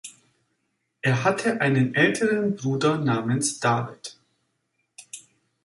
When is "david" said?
3.59-4.17